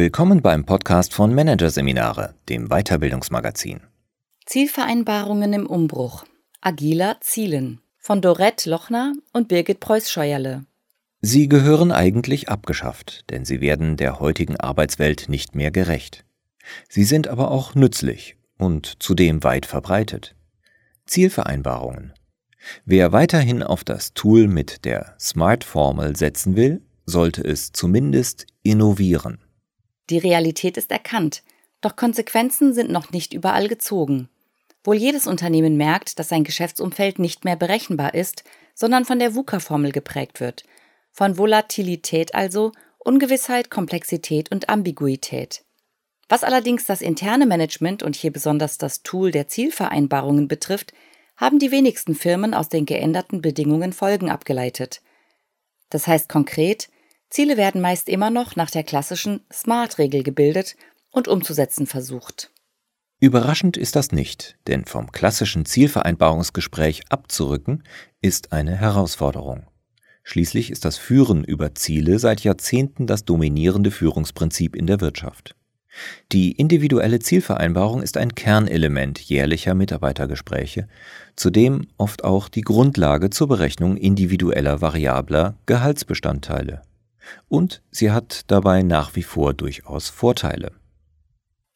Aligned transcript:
Willkommen 0.00 0.40
beim 0.40 0.64
Podcast 0.64 1.12
von 1.12 1.34
Managerseminare, 1.34 2.34
dem 2.48 2.68
Weiterbildungsmagazin. 2.68 3.80
Zielvereinbarungen 4.46 5.52
im 5.52 5.66
Umbruch. 5.66 6.24
Agiler 6.62 7.18
Zielen 7.20 7.82
von 7.98 8.22
Dorette 8.22 8.70
Lochner 8.70 9.12
und 9.34 9.48
Birgit 9.48 9.78
Preuß-Scheuerle. 9.78 10.64
Sie 11.20 11.50
gehören 11.50 11.92
eigentlich 11.92 12.48
abgeschafft, 12.48 13.28
denn 13.28 13.44
sie 13.44 13.60
werden 13.60 13.98
der 13.98 14.20
heutigen 14.20 14.56
Arbeitswelt 14.56 15.28
nicht 15.28 15.54
mehr 15.54 15.70
gerecht. 15.70 16.24
Sie 16.88 17.04
sind 17.04 17.28
aber 17.28 17.50
auch 17.50 17.74
nützlich 17.74 18.36
und 18.56 19.02
zudem 19.02 19.44
weit 19.44 19.66
verbreitet. 19.66 20.34
Zielvereinbarungen. 21.04 22.14
Wer 22.86 23.12
weiterhin 23.12 23.62
auf 23.62 23.84
das 23.84 24.14
Tool 24.14 24.48
mit 24.48 24.86
der 24.86 25.14
Smart-Formel 25.20 26.16
setzen 26.16 26.56
will, 26.56 26.80
sollte 27.04 27.44
es 27.44 27.72
zumindest 27.72 28.46
innovieren. 28.62 29.40
Die 30.10 30.18
Realität 30.18 30.76
ist 30.76 30.90
erkannt, 30.90 31.42
doch 31.80 31.96
Konsequenzen 31.96 32.74
sind 32.74 32.90
noch 32.90 33.10
nicht 33.10 33.32
überall 33.32 33.68
gezogen. 33.68 34.28
Wohl 34.82 34.96
jedes 34.96 35.26
Unternehmen 35.26 35.76
merkt, 35.76 36.18
dass 36.18 36.28
sein 36.28 36.44
Geschäftsumfeld 36.44 37.18
nicht 37.18 37.44
mehr 37.44 37.56
berechenbar 37.56 38.14
ist, 38.14 38.44
sondern 38.74 39.04
von 39.04 39.18
der 39.18 39.34
VUCA-Formel 39.34 39.92
geprägt 39.92 40.40
wird. 40.40 40.64
Von 41.12 41.38
Volatilität 41.38 42.34
also, 42.34 42.72
Ungewissheit, 42.98 43.70
Komplexität 43.70 44.50
und 44.50 44.68
Ambiguität. 44.68 45.64
Was 46.28 46.44
allerdings 46.44 46.84
das 46.86 47.02
interne 47.02 47.46
Management 47.46 48.02
und 48.02 48.16
hier 48.16 48.32
besonders 48.32 48.78
das 48.78 49.02
Tool 49.02 49.30
der 49.30 49.48
Zielvereinbarungen 49.48 50.48
betrifft, 50.48 50.92
haben 51.36 51.58
die 51.58 51.70
wenigsten 51.70 52.14
Firmen 52.14 52.54
aus 52.54 52.68
den 52.68 52.86
geänderten 52.86 53.42
Bedingungen 53.42 53.92
Folgen 53.92 54.30
abgeleitet. 54.30 55.02
Das 55.88 56.06
heißt 56.06 56.28
konkret, 56.28 56.88
Ziele 57.30 57.56
werden 57.56 57.80
meist 57.80 58.08
immer 58.08 58.30
noch 58.30 58.56
nach 58.56 58.70
der 58.70 58.82
klassischen 58.82 59.40
SMART-Regel 59.52 60.24
gebildet 60.24 60.76
und 61.10 61.28
umzusetzen 61.28 61.86
versucht. 61.86 62.50
Überraschend 63.20 63.76
ist 63.76 63.96
das 63.96 64.12
nicht, 64.12 64.56
denn 64.66 64.84
vom 64.84 65.12
klassischen 65.12 65.64
Zielvereinbarungsgespräch 65.64 67.02
abzurücken 67.10 67.84
ist 68.20 68.52
eine 68.52 68.76
Herausforderung. 68.76 69.66
Schließlich 70.22 70.70
ist 70.70 70.84
das 70.84 70.96
Führen 70.96 71.44
über 71.44 71.74
Ziele 71.74 72.18
seit 72.18 72.40
Jahrzehnten 72.42 73.06
das 73.06 73.24
dominierende 73.24 73.90
Führungsprinzip 73.90 74.74
in 74.74 74.86
der 74.86 75.00
Wirtschaft. 75.00 75.54
Die 76.32 76.52
individuelle 76.52 77.18
Zielvereinbarung 77.18 78.02
ist 78.02 78.16
ein 78.16 78.34
Kernelement 78.34 79.18
jährlicher 79.18 79.74
Mitarbeitergespräche, 79.74 80.88
zudem 81.36 81.88
oft 81.96 82.24
auch 82.24 82.48
die 82.48 82.60
Grundlage 82.62 83.30
zur 83.30 83.48
Berechnung 83.48 83.96
individueller 83.96 84.80
variabler 84.80 85.56
Gehaltsbestandteile. 85.66 86.82
Und 87.48 87.82
sie 87.90 88.10
hat 88.10 88.42
dabei 88.48 88.82
nach 88.82 89.16
wie 89.16 89.22
vor 89.22 89.54
durchaus 89.54 90.08
Vorteile. 90.08 90.72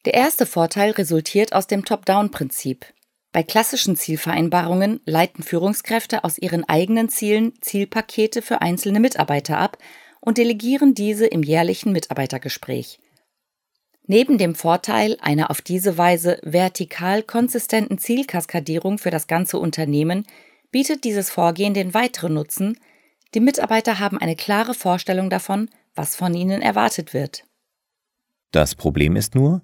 Der 0.05 0.13
erste 0.13 0.45
Vorteil 0.45 0.91
resultiert 0.91 1.53
aus 1.53 1.67
dem 1.67 1.83
Top-Down-Prinzip. 1.83 2.85
Bei 3.31 3.43
klassischen 3.43 3.95
Zielvereinbarungen 3.95 5.01
leiten 5.05 5.43
Führungskräfte 5.43 6.23
aus 6.23 6.37
ihren 6.37 6.63
eigenen 6.69 7.09
Zielen 7.09 7.53
Zielpakete 7.59 8.41
für 8.41 8.61
einzelne 8.61 8.99
Mitarbeiter 8.99 9.57
ab 9.57 9.77
und 10.21 10.37
delegieren 10.37 10.93
diese 10.93 11.25
im 11.25 11.43
jährlichen 11.43 11.91
Mitarbeitergespräch. 11.91 12.99
Neben 14.07 14.37
dem 14.37 14.53
Vorteil 14.55 15.17
einer 15.19 15.49
auf 15.49 15.61
diese 15.61 15.97
Weise 15.97 16.39
vertikal 16.43 17.23
konsistenten 17.23 17.97
Zielkaskadierung 17.97 18.99
für 18.99 19.09
das 19.09 19.27
ganze 19.27 19.57
Unternehmen 19.57 20.25
bietet 20.71 21.03
dieses 21.03 21.29
Vorgehen 21.29 21.73
den 21.73 21.93
weiteren 21.93 22.35
Nutzen, 22.35 22.79
die 23.35 23.39
Mitarbeiter 23.39 23.99
haben 23.99 24.17
eine 24.17 24.35
klare 24.35 24.73
Vorstellung 24.73 25.29
davon, 25.29 25.69
was 25.93 26.15
von 26.15 26.33
ihnen 26.33 26.61
erwartet 26.61 27.13
wird. 27.13 27.43
Das 28.51 28.73
Problem 28.73 29.15
ist 29.15 29.35
nur, 29.35 29.61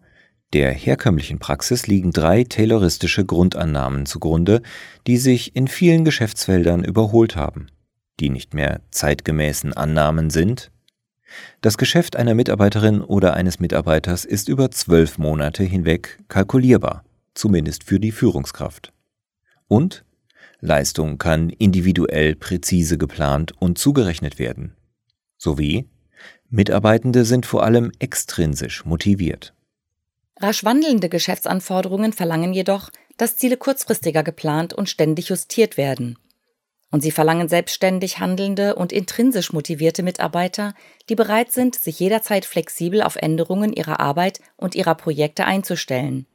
der 0.53 0.71
herkömmlichen 0.71 1.39
Praxis 1.39 1.87
liegen 1.87 2.11
drei 2.11 2.43
tayloristische 2.43 3.25
Grundannahmen 3.25 4.05
zugrunde, 4.05 4.61
die 5.07 5.17
sich 5.17 5.55
in 5.55 5.67
vielen 5.67 6.05
Geschäftsfeldern 6.05 6.83
überholt 6.83 7.35
haben. 7.35 7.67
Die 8.19 8.29
nicht 8.29 8.53
mehr 8.53 8.81
zeitgemäßen 8.91 9.73
Annahmen 9.73 10.29
sind 10.29 10.71
das 11.61 11.77
Geschäft 11.77 12.15
einer 12.15 12.33
Mitarbeiterin 12.33 13.01
oder 13.01 13.33
eines 13.33 13.59
Mitarbeiters 13.59 14.25
ist 14.25 14.49
über 14.49 14.71
zwölf 14.71 15.17
Monate 15.17 15.63
hinweg 15.63 16.19
kalkulierbar, 16.27 17.03
zumindest 17.33 17.83
für 17.83 17.99
die 17.99 18.11
Führungskraft. 18.11 18.93
Und 19.67 20.03
Leistung 20.61 21.17
kann 21.17 21.49
individuell 21.49 22.35
präzise 22.35 22.97
geplant 22.97 23.53
und 23.59 23.77
zugerechnet 23.77 24.39
werden. 24.39 24.75
Sowie 25.37 25.89
Mitarbeitende 26.49 27.25
sind 27.25 27.45
vor 27.45 27.63
allem 27.63 27.91
extrinsisch 27.99 28.85
motiviert. 28.85 29.53
Rasch 30.39 30.63
wandelnde 30.63 31.09
Geschäftsanforderungen 31.09 32.13
verlangen 32.13 32.53
jedoch, 32.53 32.89
dass 33.17 33.37
Ziele 33.37 33.57
kurzfristiger 33.57 34.23
geplant 34.23 34.73
und 34.73 34.89
ständig 34.89 35.29
justiert 35.29 35.77
werden. 35.77 36.17
Und 36.91 37.01
sie 37.01 37.11
verlangen 37.11 37.47
selbstständig 37.47 38.19
handelnde 38.19 38.75
und 38.75 38.91
intrinsisch 38.91 39.53
motivierte 39.53 40.03
Mitarbeiter, 40.03 40.73
die 41.09 41.15
bereit 41.15 41.51
sind, 41.51 41.75
sich 41.75 41.99
jederzeit 41.99 42.45
flexibel 42.45 43.01
auf 43.01 43.15
Änderungen 43.15 43.71
ihrer 43.71 43.99
Arbeit 43.99 44.41
und 44.57 44.75
ihrer 44.75 44.95
Projekte 44.95 45.45
einzustellen. 45.45 46.27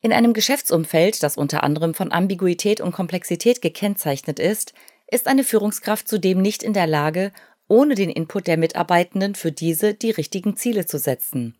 In 0.00 0.12
einem 0.12 0.32
Geschäftsumfeld, 0.32 1.22
das 1.22 1.36
unter 1.36 1.64
anderem 1.64 1.94
von 1.94 2.12
Ambiguität 2.12 2.80
und 2.80 2.92
Komplexität 2.92 3.60
gekennzeichnet 3.60 4.38
ist, 4.38 4.72
ist 5.10 5.26
eine 5.26 5.42
Führungskraft 5.42 6.06
zudem 6.06 6.40
nicht 6.40 6.62
in 6.62 6.72
der 6.72 6.86
Lage, 6.86 7.32
ohne 7.66 7.94
den 7.94 8.10
Input 8.10 8.46
der 8.46 8.56
Mitarbeitenden 8.56 9.34
für 9.34 9.52
diese 9.52 9.94
die 9.94 10.10
richtigen 10.10 10.56
Ziele 10.56 10.86
zu 10.86 10.98
setzen. 10.98 11.56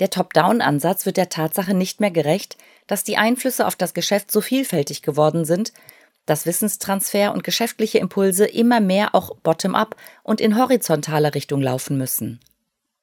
Der 0.00 0.08
Top-Down-Ansatz 0.08 1.04
wird 1.04 1.18
der 1.18 1.28
Tatsache 1.28 1.74
nicht 1.74 2.00
mehr 2.00 2.10
gerecht, 2.10 2.56
dass 2.86 3.04
die 3.04 3.18
Einflüsse 3.18 3.66
auf 3.66 3.76
das 3.76 3.92
Geschäft 3.92 4.32
so 4.32 4.40
vielfältig 4.40 5.02
geworden 5.02 5.44
sind, 5.44 5.74
dass 6.24 6.46
Wissenstransfer 6.46 7.32
und 7.32 7.44
geschäftliche 7.44 7.98
Impulse 7.98 8.46
immer 8.46 8.80
mehr 8.80 9.14
auch 9.14 9.36
bottom-up 9.36 9.96
und 10.22 10.40
in 10.40 10.56
horizontaler 10.56 11.34
Richtung 11.34 11.60
laufen 11.60 11.98
müssen. 11.98 12.40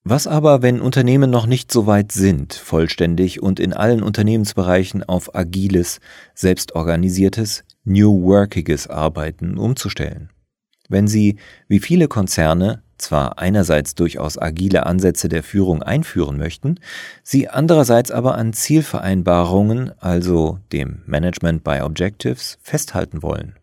Was 0.09 0.25
aber, 0.25 0.61
wenn 0.61 0.79
Unternehmen 0.79 1.29
noch 1.29 1.47
nicht 1.47 1.69
so 1.69 1.85
weit 1.85 2.13
sind, 2.13 2.53
vollständig 2.53 3.43
und 3.43 3.59
in 3.59 3.73
allen 3.73 4.03
Unternehmensbereichen 4.03 5.03
auf 5.03 5.35
agiles, 5.35 5.99
selbstorganisiertes, 6.33 7.65
New 7.83 8.23
Workiges 8.23 8.87
Arbeiten 8.87 9.57
umzustellen? 9.57 10.29
Wenn 10.87 11.09
sie, 11.09 11.39
wie 11.67 11.79
viele 11.79 12.07
Konzerne, 12.07 12.83
zwar 12.97 13.37
einerseits 13.37 13.95
durchaus 13.95 14.37
agile 14.37 14.85
Ansätze 14.85 15.27
der 15.27 15.43
Führung 15.43 15.83
einführen 15.83 16.37
möchten, 16.37 16.79
sie 17.21 17.49
andererseits 17.49 18.09
aber 18.09 18.35
an 18.35 18.53
Zielvereinbarungen, 18.53 19.91
also 19.99 20.59
dem 20.71 21.01
Management 21.05 21.65
by 21.65 21.81
Objectives, 21.81 22.57
festhalten 22.61 23.23
wollen. 23.23 23.57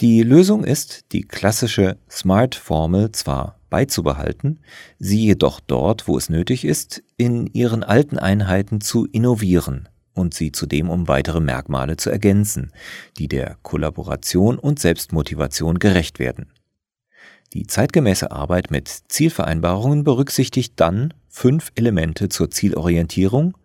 Die 0.00 0.22
Lösung 0.22 0.64
ist, 0.64 1.12
die 1.12 1.24
klassische 1.24 1.98
SMART-Formel 2.08 3.12
zwar 3.12 3.55
beizubehalten, 3.70 4.60
sie 4.98 5.24
jedoch 5.24 5.60
dort, 5.60 6.08
wo 6.08 6.16
es 6.16 6.28
nötig 6.28 6.64
ist, 6.64 7.02
in 7.16 7.46
ihren 7.46 7.82
alten 7.82 8.18
Einheiten 8.18 8.80
zu 8.80 9.06
innovieren 9.06 9.88
und 10.14 10.34
sie 10.34 10.52
zudem 10.52 10.90
um 10.90 11.08
weitere 11.08 11.40
Merkmale 11.40 11.96
zu 11.96 12.10
ergänzen, 12.10 12.72
die 13.18 13.28
der 13.28 13.56
Kollaboration 13.62 14.58
und 14.58 14.78
Selbstmotivation 14.78 15.78
gerecht 15.78 16.18
werden. 16.18 16.52
Die 17.52 17.66
zeitgemäße 17.66 18.30
Arbeit 18.32 18.70
mit 18.70 18.88
Zielvereinbarungen 18.88 20.04
berücksichtigt 20.04 20.74
dann 20.76 21.14
fünf 21.28 21.70
Elemente 21.74 22.28
zur 22.28 22.50
Zielorientierung 22.50 23.56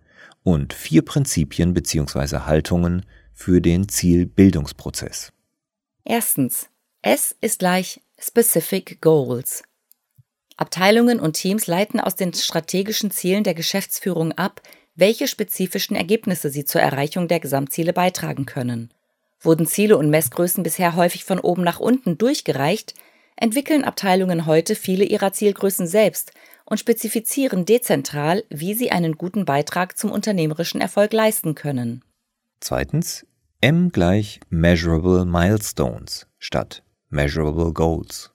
und 0.44 0.74
vier 0.74 1.04
Prinzipien 1.04 1.74
bzw. 1.74 2.40
Haltungen 2.40 3.06
für 3.34 3.62
den 3.62 3.88
Zielbildungsprozess. 3.90 5.32
Erstens. 6.04 6.68
S 7.02 7.36
ist 7.42 7.60
gleich 7.60 8.02
Specific 8.20 9.02
Goals. 9.02 9.64
Abteilungen 10.58 11.20
und 11.20 11.34
Teams 11.34 11.68
leiten 11.68 12.00
aus 12.00 12.16
den 12.16 12.34
strategischen 12.34 13.12
Zielen 13.12 13.44
der 13.44 13.54
Geschäftsführung 13.54 14.32
ab, 14.34 14.62
welche 14.96 15.28
spezifischen 15.28 15.96
Ergebnisse 15.96 16.50
sie 16.50 16.66
zur 16.66 16.82
Erreichung 16.82 17.28
der 17.28 17.40
Gesamtziele 17.40 17.94
beitragen 17.94 18.46
können. 18.46 18.94
Wurden 19.40 19.66
Ziele 19.66 19.98
und 19.98 20.10
Messgrößen 20.10 20.64
bisher 20.64 20.96
häufig 20.96 21.24
von 21.24 21.40
oben 21.40 21.64
nach 21.64 21.80
unten 21.80 22.18
durchgereicht, 22.18 22.94
entwickeln 23.36 23.84
Abteilungen 23.84 24.46
heute 24.46 24.76
viele 24.76 25.04
ihrer 25.04 25.34
Zielgrößen 25.34 25.88
selbst 25.88 26.32
und 26.66 26.80
spezifizieren 26.80 27.66
dezentral, 27.66 28.44
wie 28.50 28.76
sie 28.76 28.92
einen 28.92 29.18
guten 29.18 29.46
Beitrag 29.46 29.98
zum 29.98 30.12
unternehmerischen 30.12 30.80
Erfolg 30.80 31.12
leisten 31.12 31.56
können. 31.56 32.04
Zweitens 32.60 33.26
M 33.62 33.92
gleich 33.92 34.40
Measurable 34.50 35.26
Milestones 35.26 36.28
statt 36.38 36.84
Measurable 37.10 37.74
Goals. 37.74 38.31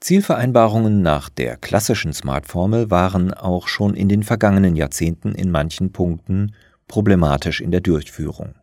Zielvereinbarungen 0.00 1.02
nach 1.02 1.28
der 1.28 1.56
klassischen 1.56 2.12
Smart-Formel 2.12 2.90
waren 2.90 3.32
auch 3.32 3.68
schon 3.68 3.94
in 3.94 4.08
den 4.08 4.22
vergangenen 4.22 4.76
Jahrzehnten 4.76 5.34
in 5.34 5.50
manchen 5.50 5.92
Punkten 5.92 6.54
problematisch 6.88 7.60
in 7.60 7.70
der 7.70 7.80
Durchführung. 7.80 8.54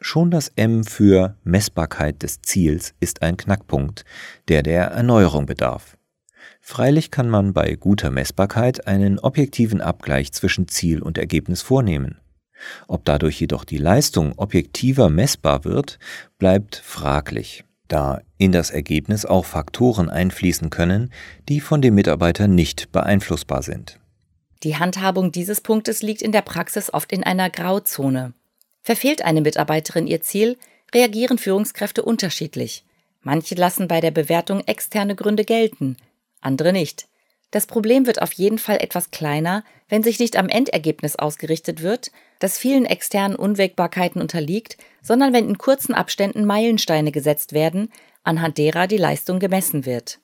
Schon 0.00 0.30
das 0.30 0.52
M 0.56 0.84
für 0.84 1.36
Messbarkeit 1.44 2.22
des 2.22 2.42
Ziels 2.42 2.94
ist 3.00 3.22
ein 3.22 3.36
Knackpunkt, 3.36 4.04
der 4.48 4.62
der 4.62 4.86
Erneuerung 4.86 5.46
bedarf. 5.46 5.96
Freilich 6.60 7.10
kann 7.10 7.28
man 7.28 7.52
bei 7.52 7.74
guter 7.76 8.10
Messbarkeit 8.10 8.86
einen 8.86 9.18
objektiven 9.18 9.80
Abgleich 9.80 10.32
zwischen 10.32 10.68
Ziel 10.68 11.02
und 11.02 11.18
Ergebnis 11.18 11.62
vornehmen. 11.62 12.18
Ob 12.88 13.04
dadurch 13.04 13.40
jedoch 13.40 13.64
die 13.64 13.78
Leistung 13.78 14.32
objektiver 14.36 15.08
messbar 15.08 15.64
wird, 15.64 15.98
bleibt 16.38 16.76
fraglich, 16.76 17.64
da 17.88 18.20
in 18.36 18.52
das 18.52 18.70
Ergebnis 18.70 19.24
auch 19.24 19.44
Faktoren 19.44 20.08
einfließen 20.08 20.70
können, 20.70 21.12
die 21.48 21.60
von 21.60 21.82
dem 21.82 21.94
Mitarbeiter 21.94 22.48
nicht 22.48 22.92
beeinflussbar 22.92 23.62
sind. 23.62 23.98
Die 24.62 24.76
Handhabung 24.76 25.32
dieses 25.32 25.60
Punktes 25.60 26.02
liegt 26.02 26.22
in 26.22 26.32
der 26.32 26.42
Praxis 26.42 26.92
oft 26.92 27.12
in 27.12 27.24
einer 27.24 27.50
Grauzone. 27.50 28.34
Verfehlt 28.82 29.22
eine 29.22 29.40
Mitarbeiterin 29.40 30.06
ihr 30.06 30.20
Ziel, 30.20 30.56
reagieren 30.94 31.38
Führungskräfte 31.38 32.02
unterschiedlich. 32.02 32.84
Manche 33.20 33.54
lassen 33.54 33.88
bei 33.88 34.00
der 34.00 34.10
Bewertung 34.10 34.62
externe 34.66 35.14
Gründe 35.14 35.44
gelten, 35.44 35.96
andere 36.40 36.72
nicht. 36.72 37.08
Das 37.50 37.66
Problem 37.66 38.06
wird 38.06 38.20
auf 38.20 38.32
jeden 38.32 38.58
Fall 38.58 38.76
etwas 38.80 39.10
kleiner, 39.10 39.64
wenn 39.88 40.02
sich 40.02 40.18
nicht 40.18 40.36
am 40.36 40.48
Endergebnis 40.48 41.16
ausgerichtet 41.16 41.82
wird, 41.82 42.10
das 42.40 42.58
vielen 42.58 42.84
externen 42.84 43.36
Unwägbarkeiten 43.36 44.20
unterliegt, 44.20 44.76
sondern 45.02 45.32
wenn 45.32 45.48
in 45.48 45.56
kurzen 45.56 45.94
Abständen 45.94 46.44
Meilensteine 46.44 47.10
gesetzt 47.10 47.52
werden, 47.52 47.90
anhand 48.22 48.58
derer 48.58 48.86
die 48.86 48.98
Leistung 48.98 49.38
gemessen 49.38 49.86
wird. 49.86 50.20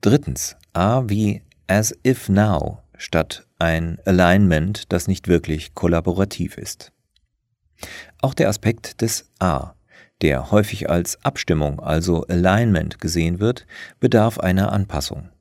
Drittens. 0.00 0.56
A 0.72 1.08
wie 1.08 1.42
as 1.66 1.94
if 2.06 2.28
now 2.28 2.78
statt 2.96 3.46
ein 3.58 3.98
Alignment, 4.04 4.92
das 4.92 5.08
nicht 5.08 5.28
wirklich 5.28 5.74
kollaborativ 5.74 6.56
ist. 6.56 6.92
Auch 8.20 8.34
der 8.34 8.48
Aspekt 8.48 9.00
des 9.00 9.28
A, 9.40 9.74
der 10.22 10.52
häufig 10.52 10.88
als 10.88 11.22
Abstimmung, 11.24 11.80
also 11.80 12.24
Alignment 12.28 13.00
gesehen 13.00 13.40
wird, 13.40 13.66
bedarf 13.98 14.38
einer 14.38 14.72
Anpassung. 14.72 15.31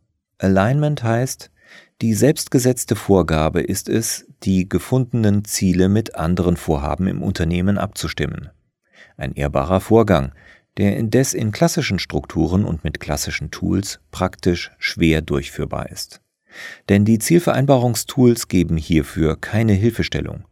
Alignment 0.41 1.03
heißt, 1.03 1.51
die 2.01 2.15
selbstgesetzte 2.15 2.95
Vorgabe 2.95 3.61
ist 3.61 3.87
es, 3.87 4.25
die 4.41 4.67
gefundenen 4.67 5.45
Ziele 5.45 5.87
mit 5.87 6.15
anderen 6.15 6.57
Vorhaben 6.57 7.05
im 7.05 7.21
Unternehmen 7.21 7.77
abzustimmen. 7.77 8.49
Ein 9.17 9.33
ehrbarer 9.33 9.79
Vorgang, 9.79 10.33
der 10.77 10.97
indes 10.97 11.35
in 11.35 11.51
klassischen 11.51 11.99
Strukturen 11.99 12.65
und 12.65 12.83
mit 12.83 12.99
klassischen 12.99 13.51
Tools 13.51 13.99
praktisch 14.09 14.71
schwer 14.79 15.21
durchführbar 15.21 15.91
ist. 15.91 16.21
Denn 16.89 17.05
die 17.05 17.19
Zielvereinbarungstools 17.19 18.47
geben 18.47 18.77
hierfür 18.77 19.39
keine 19.39 19.73
Hilfestellung 19.73 20.45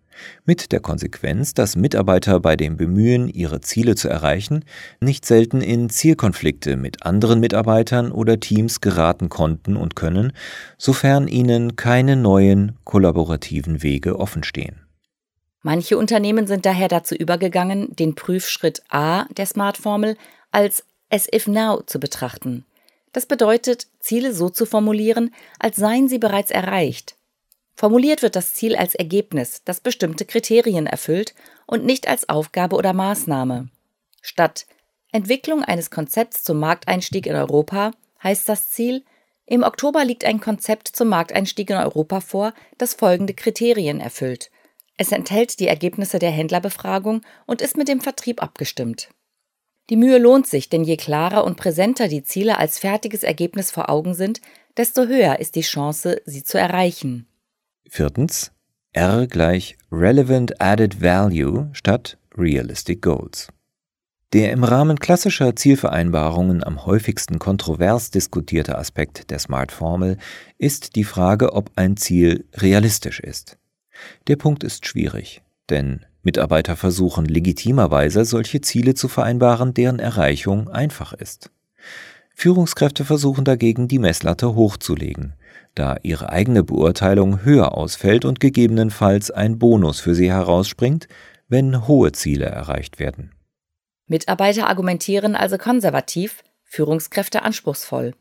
mit 0.46 0.72
der 0.72 0.80
Konsequenz, 0.80 1.54
dass 1.54 1.76
Mitarbeiter 1.76 2.40
bei 2.40 2.56
dem 2.56 2.78
Bemühen, 2.78 3.30
ihre 3.30 3.62
Ziele 3.62 3.96
zu 3.96 4.10
erreichen, 4.10 4.66
nicht 5.00 5.26
selten 5.26 5.62
in 5.62 5.90
Zielkonflikte 5.90 6.76
mit 6.76 7.06
anderen 7.06 7.40
Mitarbeitern 7.40 8.12
oder 8.12 8.40
Teams 8.40 8.82
geraten 8.82 9.30
konnten 9.30 9.76
und 9.76 9.96
können, 9.96 10.34
sofern 10.78 11.28
ihnen 11.28 11.76
keine 11.76 12.16
neuen 12.16 12.78
kollaborativen 12.84 13.84
Wege 13.84 14.20
offenstehen. 14.20 14.82
Manche 15.62 15.98
Unternehmen 15.98 16.48
sind 16.48 16.66
daher 16.66 16.88
dazu 16.88 17.16
übergegangen, 17.16 17.96
den 17.96 18.16
Prüfschritt 18.16 18.82
A 18.90 19.26
der 19.36 19.46
Smart-Formel 19.46 20.16
als 20.52 20.84
as 21.10 21.28
if 21.34 21.48
now 21.48 21.82
zu 21.86 22.00
betrachten. 22.00 22.66
Das 23.12 23.26
bedeutet, 23.26 23.88
Ziele 24.00 24.34
so 24.34 24.50
zu 24.50 24.66
formulieren, 24.66 25.34
als 25.60 25.76
seien 25.76 26.08
sie 26.08 26.20
bereits 26.20 26.52
erreicht 26.52 27.16
Formuliert 27.80 28.24
wird 28.24 28.36
das 28.36 28.56
Ziel 28.56 28.76
als 28.76 28.94
Ergebnis, 28.94 29.62
das 29.64 29.80
bestimmte 29.80 30.26
Kriterien 30.26 30.86
erfüllt 30.86 31.34
und 31.66 31.86
nicht 31.86 32.10
als 32.10 32.28
Aufgabe 32.28 32.76
oder 32.76 32.92
Maßnahme. 32.92 33.70
Statt 34.22 34.66
Entwicklung 35.14 35.64
eines 35.64 35.90
Konzepts 35.90 36.44
zum 36.44 36.60
Markteinstieg 36.60 37.26
in 37.26 37.38
Europa 37.38 37.92
heißt 38.22 38.50
das 38.50 38.70
Ziel, 38.70 39.06
im 39.46 39.64
Oktober 39.64 40.04
liegt 40.04 40.26
ein 40.26 40.42
Konzept 40.42 40.90
zum 40.90 41.08
Markteinstieg 41.08 41.70
in 41.70 41.78
Europa 41.78 42.20
vor, 42.20 42.54
das 42.78 42.96
folgende 42.96 43.34
Kriterien 43.34 44.02
erfüllt. 44.02 44.52
Es 44.98 45.14
enthält 45.14 45.62
die 45.62 45.70
Ergebnisse 45.70 46.20
der 46.20 46.32
Händlerbefragung 46.32 47.22
und 47.46 47.62
ist 47.62 47.78
mit 47.78 47.88
dem 47.88 48.02
Vertrieb 48.02 48.44
abgestimmt. 48.44 49.08
Die 49.90 49.96
Mühe 49.96 50.18
lohnt 50.18 50.48
sich, 50.48 50.68
denn 50.68 50.84
je 50.84 50.98
klarer 50.98 51.46
und 51.46 51.56
präsenter 51.56 52.10
die 52.10 52.24
Ziele 52.24 52.58
als 52.58 52.78
fertiges 52.78 53.24
Ergebnis 53.24 53.72
vor 53.72 53.90
Augen 53.90 54.16
sind, 54.16 54.42
desto 54.76 55.06
höher 55.06 55.40
ist 55.40 55.56
die 55.56 55.62
Chance, 55.62 56.22
sie 56.26 56.44
zu 56.44 56.60
erreichen. 56.60 57.29
Viertens. 57.92 58.52
R 58.94 59.26
gleich 59.26 59.76
Relevant 59.92 60.62
Added 60.62 61.02
Value 61.02 61.70
statt 61.74 62.20
Realistic 62.38 63.02
Goals. 63.02 63.48
Der 64.32 64.52
im 64.52 64.64
Rahmen 64.64 65.00
klassischer 65.00 65.56
Zielvereinbarungen 65.56 66.64
am 66.64 66.86
häufigsten 66.86 67.40
kontrovers 67.40 68.12
diskutierte 68.12 68.78
Aspekt 68.78 69.32
der 69.32 69.40
Smart-Formel 69.40 70.20
ist 70.60 70.96
die 70.96 71.04
Frage, 71.04 71.54
ob 71.54 71.72
ein 71.76 71.98
Ziel 71.98 72.46
realistisch 72.54 73.20
ist. 73.20 73.58
Der 74.28 74.36
Punkt 74.36 74.64
ist 74.64 74.86
schwierig, 74.86 75.42
denn 75.72 76.06
Mitarbeiter 76.22 76.76
versuchen 76.76 77.26
legitimerweise 77.26 78.24
solche 78.24 78.62
Ziele 78.62 78.94
zu 78.94 79.08
vereinbaren, 79.08 79.74
deren 79.74 79.98
Erreichung 79.98 80.70
einfach 80.70 81.14
ist. 81.14 81.50
Führungskräfte 82.36 83.04
versuchen 83.04 83.46
dagegen, 83.46 83.88
die 83.88 84.00
Messlatte 84.00 84.54
hochzulegen, 84.54 85.34
da 85.80 85.98
ihre 86.04 86.30
eigene 86.30 86.64
Beurteilung 86.64 87.44
höher 87.44 87.76
ausfällt 87.76 88.26
und 88.26 88.40
gegebenenfalls 88.40 89.32
ein 89.32 89.58
Bonus 89.58 90.00
für 90.00 90.14
sie 90.14 90.30
herausspringt, 90.30 91.08
wenn 91.48 91.88
hohe 91.88 92.12
Ziele 92.12 92.46
erreicht 92.46 93.00
werden. 93.00 93.32
Mitarbeiter 94.08 94.68
argumentieren 94.68 95.36
also 95.36 95.58
konservativ, 95.58 96.44
Führungskräfte 96.64 97.44
anspruchsvoll. 97.44 98.14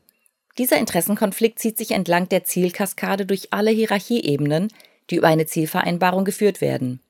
Dieser 0.57 0.77
Interessenkonflikt 0.77 1.59
zieht 1.59 1.77
sich 1.77 1.91
entlang 1.91 2.29
der 2.29 2.43
Zielkaskade 2.43 3.25
durch 3.25 3.53
alle 3.53 3.71
Hierarchieebenen, 3.71 4.69
die 5.09 5.15
über 5.17 5.27
eine 5.27 5.45
Zielvereinbarung 5.45 6.25
geführt 6.25 6.61
werden. 6.61 7.01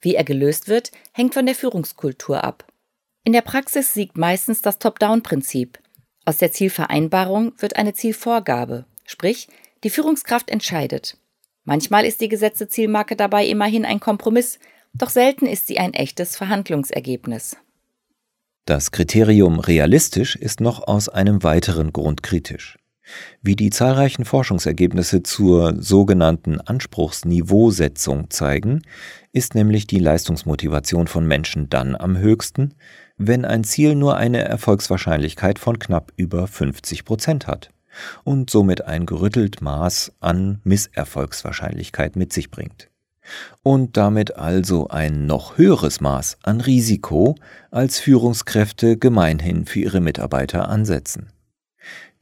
Wie 0.00 0.14
er 0.14 0.24
gelöst 0.24 0.68
wird, 0.68 0.92
hängt 1.12 1.34
von 1.34 1.46
der 1.46 1.54
Führungskultur 1.54 2.44
ab. 2.44 2.66
In 3.24 3.32
der 3.32 3.42
Praxis 3.42 3.92
siegt 3.92 4.16
meistens 4.16 4.62
das 4.62 4.78
Top-Down-Prinzip. 4.78 5.78
Aus 6.24 6.38
der 6.38 6.52
Zielvereinbarung 6.52 7.52
wird 7.58 7.76
eine 7.76 7.94
Zielvorgabe, 7.94 8.86
sprich 9.04 9.48
die 9.84 9.90
Führungskraft 9.90 10.50
entscheidet. 10.50 11.16
Manchmal 11.64 12.04
ist 12.04 12.20
die 12.20 12.28
gesetzte 12.28 12.68
Zielmarke 12.68 13.14
dabei 13.14 13.46
immerhin 13.46 13.84
ein 13.84 14.00
Kompromiss, 14.00 14.58
doch 14.94 15.10
selten 15.10 15.46
ist 15.46 15.66
sie 15.66 15.78
ein 15.78 15.94
echtes 15.94 16.36
Verhandlungsergebnis. 16.36 17.56
Das 18.64 18.90
Kriterium 18.90 19.60
realistisch 19.60 20.36
ist 20.36 20.60
noch 20.60 20.86
aus 20.86 21.08
einem 21.08 21.42
weiteren 21.42 21.92
Grund 21.92 22.22
kritisch. 22.22 22.78
Wie 23.40 23.56
die 23.56 23.70
zahlreichen 23.70 24.24
Forschungsergebnisse 24.24 25.22
zur 25.22 25.74
sogenannten 25.82 26.60
Anspruchsniveausetzung 26.60 28.28
zeigen, 28.28 28.82
ist 29.32 29.54
nämlich 29.54 29.86
die 29.86 29.98
Leistungsmotivation 29.98 31.06
von 31.06 31.26
Menschen 31.26 31.70
dann 31.70 31.96
am 31.96 32.18
höchsten, 32.18 32.74
wenn 33.16 33.44
ein 33.44 33.64
Ziel 33.64 33.94
nur 33.94 34.16
eine 34.16 34.40
Erfolgswahrscheinlichkeit 34.40 35.58
von 35.58 35.78
knapp 35.78 36.12
über 36.16 36.46
50 36.46 37.04
Prozent 37.04 37.46
hat 37.46 37.70
und 38.24 38.50
somit 38.50 38.84
ein 38.84 39.06
gerüttelt 39.06 39.60
Maß 39.60 40.12
an 40.20 40.60
Misserfolgswahrscheinlichkeit 40.64 42.16
mit 42.16 42.32
sich 42.32 42.50
bringt. 42.50 42.90
Und 43.62 43.96
damit 43.96 44.36
also 44.36 44.88
ein 44.88 45.26
noch 45.26 45.58
höheres 45.58 46.00
Maß 46.00 46.38
an 46.42 46.60
Risiko, 46.60 47.34
als 47.70 47.98
Führungskräfte 47.98 48.96
gemeinhin 48.96 49.66
für 49.66 49.80
ihre 49.80 50.00
Mitarbeiter 50.00 50.68
ansetzen. 50.68 51.30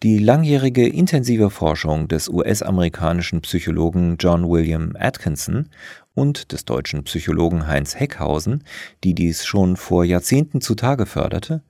Die 0.02 0.18
langjährige 0.18 0.86
intensive 0.86 1.48
Forschung 1.48 2.06
des 2.06 2.28
US-amerikanischen 2.28 3.40
Psychologen 3.40 4.16
John 4.18 4.48
William 4.48 4.92
Atkinson 4.98 5.70
und 6.14 6.52
des 6.52 6.66
deutschen 6.66 7.04
Psychologen 7.04 7.66
Heinz 7.66 7.94
Heckhausen, 7.94 8.64
die 9.04 9.14
dies 9.14 9.46
schon 9.46 9.76
vor 9.76 10.04
Jahrzehnten 10.04 10.60
zutage 10.60 11.06
förderte, 11.06 11.62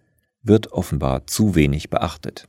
wird 0.42 0.72
offenbar 0.72 1.26
zu 1.28 1.54
wenig 1.54 1.88
beachtet. 1.88 2.48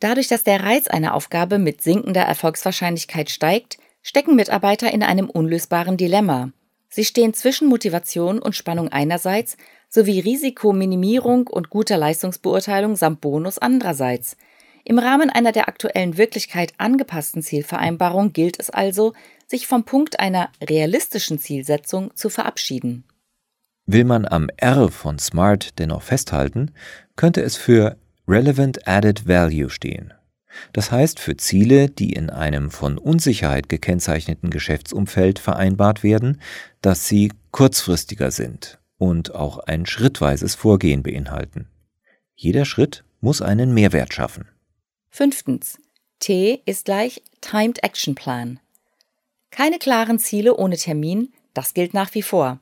Dadurch, 0.00 0.28
dass 0.28 0.44
der 0.44 0.64
Reiz 0.64 0.88
einer 0.88 1.14
Aufgabe 1.14 1.58
mit 1.58 1.82
sinkender 1.82 2.22
Erfolgswahrscheinlichkeit 2.22 3.30
steigt, 3.30 3.78
stecken 4.02 4.34
Mitarbeiter 4.34 4.92
in 4.92 5.02
einem 5.02 5.28
unlösbaren 5.28 5.98
Dilemma. 5.98 6.52
Sie 6.88 7.04
stehen 7.04 7.34
zwischen 7.34 7.68
Motivation 7.68 8.40
und 8.40 8.56
Spannung 8.56 8.88
einerseits 8.88 9.56
sowie 9.88 10.20
Risikominimierung 10.20 11.46
und 11.46 11.70
guter 11.70 11.98
Leistungsbeurteilung 11.98 12.96
samt 12.96 13.20
Bonus 13.20 13.58
andererseits. 13.58 14.36
Im 14.84 14.98
Rahmen 14.98 15.30
einer 15.30 15.52
der 15.52 15.68
aktuellen 15.68 16.16
Wirklichkeit 16.16 16.72
angepassten 16.78 17.42
Zielvereinbarung 17.42 18.32
gilt 18.32 18.58
es 18.58 18.70
also, 18.70 19.12
sich 19.46 19.66
vom 19.66 19.84
Punkt 19.84 20.18
einer 20.18 20.48
realistischen 20.62 21.38
Zielsetzung 21.38 22.16
zu 22.16 22.30
verabschieden. 22.30 23.04
Will 23.86 24.04
man 24.04 24.26
am 24.26 24.48
R 24.56 24.88
von 24.90 25.18
Smart 25.18 25.78
dennoch 25.78 26.02
festhalten, 26.02 26.72
könnte 27.16 27.42
es 27.42 27.56
für 27.56 27.96
Relevant 28.30 28.86
Added 28.86 29.26
Value 29.26 29.68
stehen. 29.70 30.14
Das 30.72 30.92
heißt 30.92 31.18
für 31.18 31.36
Ziele, 31.36 31.88
die 31.88 32.12
in 32.12 32.30
einem 32.30 32.70
von 32.70 32.96
Unsicherheit 32.96 33.68
gekennzeichneten 33.68 34.50
Geschäftsumfeld 34.50 35.40
vereinbart 35.40 36.04
werden, 36.04 36.40
dass 36.80 37.08
sie 37.08 37.32
kurzfristiger 37.50 38.30
sind 38.30 38.78
und 38.98 39.34
auch 39.34 39.58
ein 39.58 39.84
schrittweises 39.84 40.54
Vorgehen 40.54 41.02
beinhalten. 41.02 41.66
Jeder 42.36 42.64
Schritt 42.64 43.02
muss 43.20 43.42
einen 43.42 43.74
Mehrwert 43.74 44.14
schaffen. 44.14 44.46
Fünftens. 45.08 45.78
T 46.20 46.62
ist 46.66 46.84
gleich 46.84 47.22
Timed 47.40 47.82
Action 47.82 48.14
Plan. 48.14 48.60
Keine 49.50 49.78
klaren 49.78 50.20
Ziele 50.20 50.56
ohne 50.56 50.76
Termin, 50.76 51.32
das 51.52 51.74
gilt 51.74 51.94
nach 51.94 52.14
wie 52.14 52.22
vor. 52.22 52.60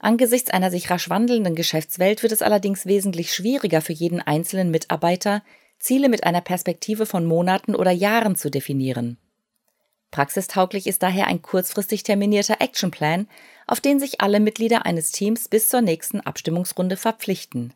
Angesichts 0.00 0.50
einer 0.50 0.70
sich 0.70 0.90
rasch 0.90 1.10
wandelnden 1.10 1.54
Geschäftswelt 1.54 2.22
wird 2.22 2.32
es 2.32 2.40
allerdings 2.40 2.86
wesentlich 2.86 3.34
schwieriger 3.34 3.82
für 3.82 3.92
jeden 3.92 4.20
einzelnen 4.20 4.70
Mitarbeiter, 4.70 5.42
Ziele 5.78 6.08
mit 6.08 6.24
einer 6.24 6.40
Perspektive 6.40 7.04
von 7.04 7.26
Monaten 7.26 7.74
oder 7.74 7.90
Jahren 7.90 8.34
zu 8.34 8.50
definieren. 8.50 9.18
Praxistauglich 10.10 10.86
ist 10.86 11.02
daher 11.02 11.26
ein 11.26 11.42
kurzfristig 11.42 12.02
terminierter 12.02 12.60
Actionplan, 12.60 13.28
auf 13.66 13.80
den 13.80 14.00
sich 14.00 14.20
alle 14.20 14.40
Mitglieder 14.40 14.86
eines 14.86 15.12
Teams 15.12 15.48
bis 15.48 15.68
zur 15.68 15.82
nächsten 15.82 16.20
Abstimmungsrunde 16.20 16.96
verpflichten. 16.96 17.74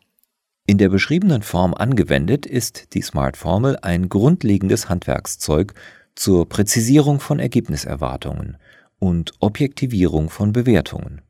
In 0.65 0.79
der 0.79 0.89
beschriebenen 0.89 1.43
Form 1.43 1.75
angewendet 1.75 2.47
ist 2.47 2.95
die 2.95 3.01
Smart-Formel 3.01 3.77
ein 3.83 4.09
grundlegendes 4.09 4.89
Handwerkszeug 4.89 5.75
zur 6.15 6.49
Präzisierung 6.49 7.19
von 7.19 7.39
Ergebniserwartungen 7.39 8.57
und 8.97 9.33
Objektivierung 9.39 10.31
von 10.31 10.53
Bewertungen. 10.53 11.21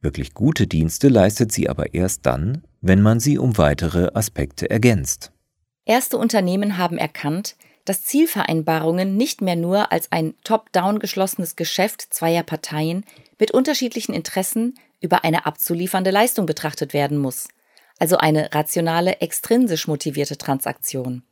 Wirklich 0.00 0.34
gute 0.34 0.66
Dienste 0.66 1.08
leistet 1.08 1.50
sie 1.50 1.68
aber 1.68 1.94
erst 1.94 2.24
dann, 2.26 2.62
wenn 2.80 3.02
man 3.02 3.18
sie 3.18 3.38
um 3.38 3.58
weitere 3.58 4.10
Aspekte 4.14 4.70
ergänzt. 4.70 5.32
Erste 5.84 6.18
Unternehmen 6.18 6.78
haben 6.78 6.98
erkannt, 6.98 7.56
dass 7.84 8.04
Zielvereinbarungen 8.04 9.16
nicht 9.16 9.40
mehr 9.40 9.56
nur 9.56 9.90
als 9.90 10.12
ein 10.12 10.34
top-down 10.44 10.98
geschlossenes 10.98 11.56
Geschäft 11.56 12.02
zweier 12.10 12.42
Parteien 12.42 13.04
mit 13.38 13.50
unterschiedlichen 13.50 14.12
Interessen 14.12 14.74
über 15.00 15.24
eine 15.24 15.46
abzuliefernde 15.46 16.10
Leistung 16.10 16.44
betrachtet 16.44 16.92
werden 16.92 17.18
muss, 17.18 17.48
also 17.98 18.18
eine 18.18 18.54
rationale, 18.54 19.20
extrinsisch 19.20 19.88
motivierte 19.88 20.36
Transaktion. 20.36 21.22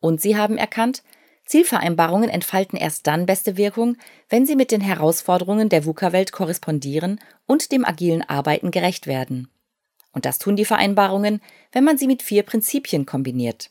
Und 0.00 0.20
sie 0.20 0.36
haben 0.36 0.56
erkannt, 0.56 1.02
Zielvereinbarungen 1.46 2.30
entfalten 2.30 2.78
erst 2.78 3.06
dann 3.06 3.26
beste 3.26 3.56
Wirkung, 3.56 3.96
wenn 4.28 4.46
sie 4.46 4.56
mit 4.56 4.70
den 4.70 4.80
Herausforderungen 4.80 5.68
der 5.68 5.84
VUCA-Welt 5.84 6.32
korrespondieren 6.32 7.20
und 7.46 7.70
dem 7.70 7.84
agilen 7.84 8.22
Arbeiten 8.22 8.70
gerecht 8.70 9.06
werden. 9.06 9.48
Und 10.12 10.24
das 10.24 10.38
tun 10.38 10.56
die 10.56 10.64
Vereinbarungen, 10.64 11.40
wenn 11.72 11.84
man 11.84 11.98
sie 11.98 12.06
mit 12.06 12.22
vier 12.22 12.44
Prinzipien 12.44 13.04
kombiniert. 13.04 13.70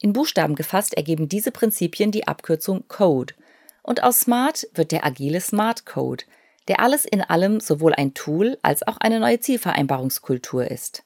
In 0.00 0.12
Buchstaben 0.12 0.56
gefasst 0.56 0.94
ergeben 0.94 1.28
diese 1.28 1.52
Prinzipien 1.52 2.10
die 2.10 2.26
Abkürzung 2.26 2.88
Code. 2.88 3.34
Und 3.82 4.02
aus 4.02 4.20
Smart 4.20 4.66
wird 4.74 4.90
der 4.90 5.04
agile 5.06 5.40
Smart 5.40 5.86
Code, 5.86 6.24
der 6.66 6.80
alles 6.80 7.04
in 7.04 7.20
allem 7.20 7.60
sowohl 7.60 7.94
ein 7.94 8.14
Tool 8.14 8.58
als 8.62 8.86
auch 8.86 8.96
eine 8.96 9.20
neue 9.20 9.38
Zielvereinbarungskultur 9.38 10.68
ist. 10.68 11.04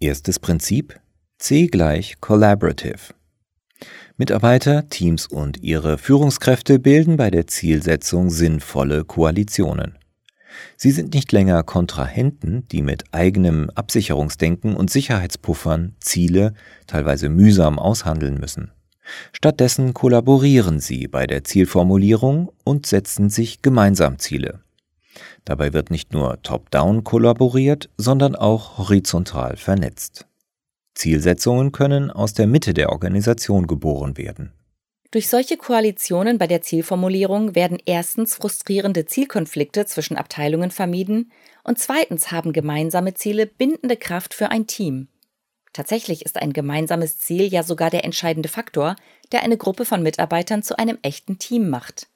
Erstes 0.00 0.38
Prinzip 0.38 1.00
C 1.38 1.66
gleich 1.66 2.20
Collaborative. 2.20 3.14
Mitarbeiter, 4.16 4.88
Teams 4.88 5.26
und 5.26 5.62
ihre 5.62 5.98
Führungskräfte 5.98 6.78
bilden 6.78 7.16
bei 7.16 7.30
der 7.30 7.46
Zielsetzung 7.46 8.30
sinnvolle 8.30 9.04
Koalitionen. 9.04 9.98
Sie 10.76 10.90
sind 10.90 11.14
nicht 11.14 11.30
länger 11.32 11.62
Kontrahenten, 11.62 12.66
die 12.68 12.82
mit 12.82 13.04
eigenem 13.12 13.70
Absicherungsdenken 13.70 14.74
und 14.74 14.90
Sicherheitspuffern 14.90 15.94
Ziele 16.00 16.54
teilweise 16.86 17.28
mühsam 17.28 17.78
aushandeln 17.78 18.38
müssen. 18.38 18.72
Stattdessen 19.32 19.94
kollaborieren 19.94 20.80
sie 20.80 21.08
bei 21.08 21.26
der 21.26 21.44
Zielformulierung 21.44 22.52
und 22.64 22.86
setzen 22.86 23.30
sich 23.30 23.62
gemeinsam 23.62 24.18
Ziele. 24.18 24.60
Dabei 25.44 25.72
wird 25.72 25.90
nicht 25.90 26.12
nur 26.12 26.42
top-down 26.42 27.04
kollaboriert, 27.04 27.88
sondern 27.96 28.36
auch 28.36 28.78
horizontal 28.78 29.56
vernetzt. 29.56 30.27
Zielsetzungen 30.98 31.72
können 31.72 32.10
aus 32.10 32.34
der 32.34 32.46
Mitte 32.46 32.74
der 32.74 32.90
Organisation 32.90 33.66
geboren 33.66 34.16
werden. 34.16 34.52
Durch 35.10 35.28
solche 35.28 35.56
Koalitionen 35.56 36.36
bei 36.36 36.46
der 36.46 36.60
Zielformulierung 36.60 37.54
werden 37.54 37.78
erstens 37.86 38.34
frustrierende 38.34 39.06
Zielkonflikte 39.06 39.86
zwischen 39.86 40.18
Abteilungen 40.18 40.70
vermieden 40.70 41.32
und 41.64 41.78
zweitens 41.78 42.30
haben 42.30 42.52
gemeinsame 42.52 43.14
Ziele 43.14 43.46
bindende 43.46 43.96
Kraft 43.96 44.34
für 44.34 44.50
ein 44.50 44.66
Team. 44.66 45.08
Tatsächlich 45.72 46.26
ist 46.26 46.36
ein 46.36 46.52
gemeinsames 46.52 47.18
Ziel 47.18 47.44
ja 47.44 47.62
sogar 47.62 47.88
der 47.88 48.04
entscheidende 48.04 48.48
Faktor, 48.50 48.96
der 49.32 49.42
eine 49.42 49.56
Gruppe 49.56 49.86
von 49.86 50.02
Mitarbeitern 50.02 50.62
zu 50.62 50.78
einem 50.78 50.98
echten 51.02 51.38
Team 51.38 51.70
macht. 51.70 52.08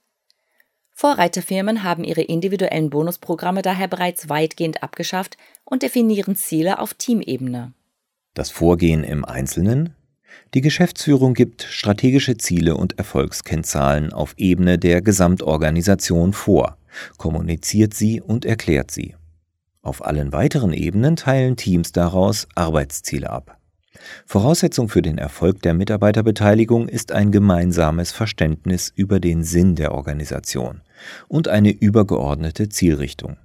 Vorreiterfirmen 0.91 1.83
haben 1.83 2.05
ihre 2.05 2.23
individuellen 2.23 2.91
Bonusprogramme 2.91 3.63
daher 3.63 3.89
bereits 3.89 4.29
weitgehend 4.29 4.83
abgeschafft 4.83 5.39
und 5.65 5.83
definieren 5.83 6.37
Ziele 6.37 6.79
auf 6.79 6.93
Teamebene. 6.93 7.73
Das 8.35 8.51
Vorgehen 8.51 9.05
im 9.05 9.25
Einzelnen 9.25 9.95
die 10.55 10.61
Geschäftsführung 10.61 11.35
gibt 11.35 11.63
strategische 11.63 12.37
Ziele 12.37 12.77
und 12.77 12.99
Erfolgskennzahlen 12.99 14.13
auf 14.13 14.35
Ebene 14.37 14.79
der 14.79 15.01
Gesamtorganisation 15.01 16.33
vor, 16.33 16.77
kommuniziert 17.17 17.95
sie 17.95 18.21
und 18.21 18.45
erklärt 18.45 18.91
sie. 18.91 19.15
Auf 19.81 20.05
allen 20.05 20.33
weiteren 20.33 20.73
Ebenen 20.73 21.17
teilen 21.17 21.57
Teams 21.57 21.93
daraus 21.93 22.47
Arbeitsziele 22.55 23.31
ab. 23.31 23.59
Voraussetzung 24.27 24.89
für 24.89 25.03
den 25.03 25.19
Erfolg 25.19 25.63
der 25.63 25.75
Mitarbeiterbeteiligung 25.75 26.89
ist 26.89 27.13
ein 27.13 27.31
gemeinsames 27.31 28.13
Verständnis 28.13 28.93
über 28.95 29.21
den 29.21 29.45
Sinn 29.45 29.75
der 29.75 29.93
Organisation 29.93 30.83
und 31.29 31.49
eine 31.49 31.71
übergeordnete 31.71 32.69
Zielrichtung, 32.69 33.37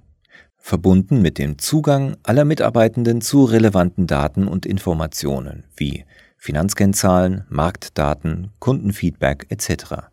verbunden 0.68 1.22
mit 1.22 1.38
dem 1.38 1.58
Zugang 1.58 2.18
aller 2.22 2.44
Mitarbeitenden 2.44 3.22
zu 3.22 3.44
relevanten 3.44 4.06
Daten 4.06 4.46
und 4.46 4.66
Informationen 4.66 5.64
wie 5.74 6.04
Finanzkennzahlen, 6.36 7.46
Marktdaten, 7.48 8.50
Kundenfeedback 8.58 9.46
etc., 9.48 10.10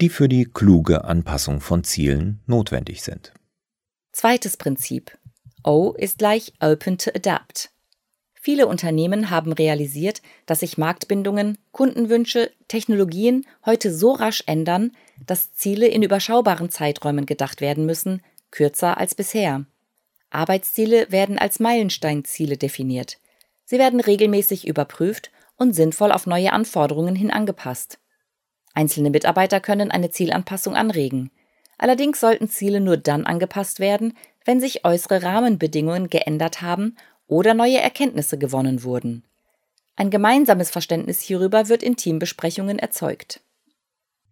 die 0.00 0.08
für 0.08 0.26
die 0.26 0.46
kluge 0.46 1.04
Anpassung 1.04 1.60
von 1.60 1.84
Zielen 1.84 2.40
notwendig 2.46 3.02
sind. 3.02 3.34
Zweites 4.12 4.56
Prinzip. 4.56 5.18
O 5.64 5.92
ist 5.92 6.16
gleich 6.16 6.54
Open 6.60 6.96
to 6.96 7.10
Adapt. 7.14 7.70
Viele 8.32 8.68
Unternehmen 8.68 9.28
haben 9.28 9.52
realisiert, 9.52 10.22
dass 10.46 10.60
sich 10.60 10.78
Marktbindungen, 10.78 11.58
Kundenwünsche, 11.72 12.50
Technologien 12.68 13.44
heute 13.66 13.92
so 13.92 14.12
rasch 14.12 14.42
ändern, 14.46 14.92
dass 15.26 15.52
Ziele 15.52 15.88
in 15.88 16.02
überschaubaren 16.02 16.70
Zeiträumen 16.70 17.26
gedacht 17.26 17.60
werden 17.60 17.84
müssen, 17.84 18.22
kürzer 18.50 18.96
als 18.96 19.14
bisher. 19.14 19.66
Arbeitsziele 20.30 21.10
werden 21.10 21.38
als 21.38 21.60
Meilensteinziele 21.60 22.56
definiert. 22.56 23.18
Sie 23.64 23.78
werden 23.78 24.00
regelmäßig 24.00 24.66
überprüft 24.66 25.30
und 25.56 25.74
sinnvoll 25.74 26.12
auf 26.12 26.26
neue 26.26 26.52
Anforderungen 26.52 27.14
hin 27.14 27.30
angepasst. 27.30 27.98
Einzelne 28.72 29.10
Mitarbeiter 29.10 29.60
können 29.60 29.90
eine 29.90 30.10
Zielanpassung 30.10 30.74
anregen. 30.74 31.30
Allerdings 31.78 32.20
sollten 32.20 32.48
Ziele 32.48 32.80
nur 32.80 32.96
dann 32.96 33.26
angepasst 33.26 33.80
werden, 33.80 34.14
wenn 34.44 34.60
sich 34.60 34.84
äußere 34.84 35.22
Rahmenbedingungen 35.22 36.08
geändert 36.08 36.62
haben 36.62 36.96
oder 37.26 37.54
neue 37.54 37.80
Erkenntnisse 37.80 38.38
gewonnen 38.38 38.82
wurden. 38.82 39.24
Ein 39.96 40.10
gemeinsames 40.10 40.70
Verständnis 40.70 41.20
hierüber 41.20 41.68
wird 41.68 41.82
in 41.82 41.96
Teambesprechungen 41.96 42.78
erzeugt. 42.78 43.40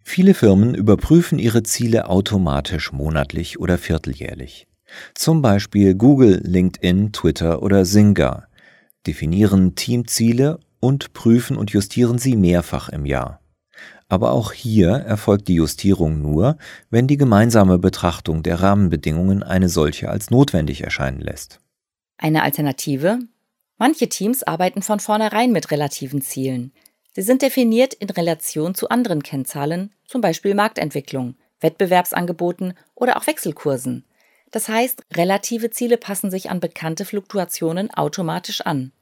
Viele 0.02 0.32
Firmen 0.32 0.74
überprüfen 0.74 1.38
ihre 1.38 1.62
Ziele 1.62 2.08
automatisch 2.08 2.92
monatlich 2.92 3.60
oder 3.60 3.76
vierteljährlich. 3.76 4.66
Zum 5.14 5.42
Beispiel 5.42 5.94
Google, 5.94 6.40
LinkedIn, 6.44 7.12
Twitter 7.12 7.62
oder 7.62 7.84
Zynga 7.84 8.48
definieren 9.06 9.74
Teamziele 9.74 10.60
und 10.80 11.12
prüfen 11.12 11.56
und 11.56 11.70
justieren 11.70 12.18
sie 12.18 12.36
mehrfach 12.36 12.88
im 12.88 13.06
Jahr. 13.06 13.40
Aber 14.08 14.32
auch 14.32 14.52
hier 14.52 14.90
erfolgt 14.90 15.48
die 15.48 15.54
Justierung 15.54 16.22
nur, 16.22 16.56
wenn 16.90 17.06
die 17.06 17.16
gemeinsame 17.16 17.78
Betrachtung 17.78 18.42
der 18.42 18.60
Rahmenbedingungen 18.60 19.42
eine 19.42 19.68
solche 19.68 20.08
als 20.08 20.30
notwendig 20.30 20.82
erscheinen 20.82 21.20
lässt. 21.20 21.60
Eine 22.16 22.42
Alternative? 22.42 23.18
Manche 23.76 24.08
Teams 24.08 24.42
arbeiten 24.42 24.82
von 24.82 24.98
vornherein 24.98 25.52
mit 25.52 25.70
relativen 25.70 26.20
Zielen. 26.20 26.72
Sie 27.12 27.22
sind 27.22 27.42
definiert 27.42 27.94
in 27.94 28.10
Relation 28.10 28.74
zu 28.74 28.88
anderen 28.88 29.22
Kennzahlen, 29.22 29.92
zum 30.06 30.20
Beispiel 30.20 30.54
Marktentwicklung, 30.54 31.36
Wettbewerbsangeboten 31.60 32.74
oder 32.94 33.16
auch 33.16 33.26
Wechselkursen. 33.26 34.04
Das 34.50 34.68
heißt, 34.68 35.04
relative 35.14 35.70
Ziele 35.70 35.96
passen 35.98 36.30
sich 36.30 36.50
an 36.50 36.60
bekannte 36.60 37.04
Fluktuationen 37.04 37.92
automatisch 37.92 38.62
an. 38.62 38.92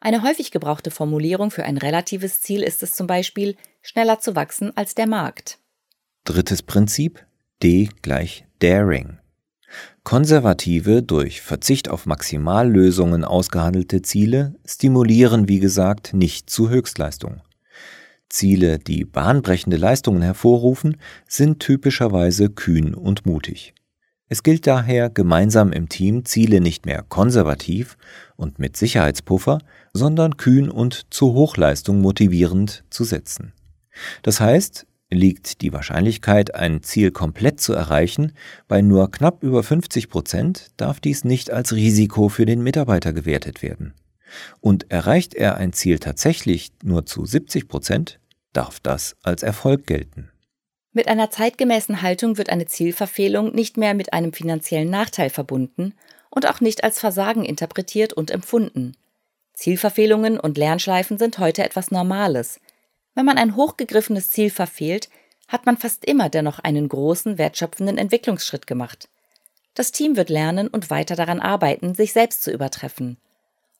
Eine 0.00 0.22
häufig 0.22 0.50
gebrauchte 0.50 0.90
Formulierung 0.90 1.50
für 1.50 1.64
ein 1.64 1.76
relatives 1.76 2.40
Ziel 2.40 2.62
ist 2.62 2.82
es 2.82 2.92
zum 2.92 3.06
Beispiel, 3.06 3.56
schneller 3.82 4.20
zu 4.20 4.36
wachsen 4.36 4.76
als 4.76 4.94
der 4.94 5.08
Markt. 5.08 5.58
Drittes 6.24 6.62
Prinzip 6.62 7.24
D 7.62 7.88
gleich 8.02 8.44
Daring. 8.60 9.18
Konservative, 10.04 11.02
durch 11.02 11.42
Verzicht 11.42 11.88
auf 11.88 12.06
Maximallösungen 12.06 13.24
ausgehandelte 13.24 14.00
Ziele 14.02 14.54
stimulieren, 14.64 15.48
wie 15.48 15.58
gesagt, 15.58 16.14
nicht 16.14 16.48
zu 16.48 16.70
Höchstleistung. 16.70 17.42
Ziele, 18.30 18.78
die 18.78 19.04
bahnbrechende 19.04 19.76
Leistungen 19.76 20.22
hervorrufen, 20.22 20.96
sind 21.26 21.60
typischerweise 21.60 22.50
kühn 22.50 22.94
und 22.94 23.26
mutig. 23.26 23.74
Es 24.28 24.42
gilt 24.42 24.66
daher, 24.66 25.08
gemeinsam 25.08 25.72
im 25.72 25.88
Team 25.88 26.24
Ziele 26.24 26.60
nicht 26.60 26.84
mehr 26.84 27.02
konservativ 27.08 27.96
und 28.36 28.58
mit 28.58 28.76
Sicherheitspuffer, 28.76 29.58
sondern 29.94 30.36
kühn 30.36 30.68
und 30.68 31.06
zu 31.12 31.32
Hochleistung 31.32 32.00
motivierend 32.00 32.84
zu 32.90 33.04
setzen. 33.04 33.52
Das 34.22 34.40
heißt, 34.40 34.86
liegt 35.10 35.62
die 35.62 35.72
Wahrscheinlichkeit, 35.72 36.54
ein 36.54 36.82
Ziel 36.82 37.10
komplett 37.10 37.60
zu 37.60 37.72
erreichen, 37.72 38.32
bei 38.68 38.82
nur 38.82 39.10
knapp 39.10 39.42
über 39.42 39.62
50 39.62 40.10
Prozent, 40.10 40.72
darf 40.76 41.00
dies 41.00 41.24
nicht 41.24 41.50
als 41.50 41.72
Risiko 41.72 42.28
für 42.28 42.44
den 42.44 42.62
Mitarbeiter 42.62 43.14
gewertet 43.14 43.62
werden. 43.62 43.94
Und 44.60 44.90
erreicht 44.90 45.34
er 45.34 45.56
ein 45.56 45.72
Ziel 45.72 45.98
tatsächlich 45.98 46.72
nur 46.82 47.06
zu 47.06 47.24
70 47.24 47.66
Prozent, 47.66 48.20
darf 48.52 48.78
das 48.80 49.16
als 49.22 49.42
Erfolg 49.42 49.86
gelten. 49.86 50.28
Mit 50.98 51.06
einer 51.06 51.30
zeitgemäßen 51.30 52.02
Haltung 52.02 52.38
wird 52.38 52.50
eine 52.50 52.66
Zielverfehlung 52.66 53.54
nicht 53.54 53.76
mehr 53.76 53.94
mit 53.94 54.12
einem 54.12 54.32
finanziellen 54.32 54.90
Nachteil 54.90 55.30
verbunden 55.30 55.94
und 56.28 56.44
auch 56.48 56.60
nicht 56.60 56.82
als 56.82 56.98
Versagen 56.98 57.44
interpretiert 57.44 58.14
und 58.14 58.32
empfunden. 58.32 58.96
Zielverfehlungen 59.54 60.40
und 60.40 60.58
Lernschleifen 60.58 61.16
sind 61.16 61.38
heute 61.38 61.62
etwas 61.62 61.92
Normales, 61.92 62.58
wenn 63.14 63.24
man 63.24 63.38
ein 63.38 63.54
hochgegriffenes 63.54 64.30
Ziel 64.30 64.50
verfehlt, 64.50 65.08
hat 65.46 65.66
man 65.66 65.76
fast 65.76 66.04
immer 66.04 66.30
dennoch 66.30 66.58
einen 66.58 66.88
großen, 66.88 67.38
wertschöpfenden 67.38 67.96
Entwicklungsschritt 67.96 68.66
gemacht. 68.66 69.08
Das 69.74 69.92
Team 69.92 70.16
wird 70.16 70.30
lernen 70.30 70.66
und 70.66 70.90
weiter 70.90 71.14
daran 71.14 71.38
arbeiten, 71.38 71.94
sich 71.94 72.12
selbst 72.12 72.42
zu 72.42 72.50
übertreffen. 72.50 73.18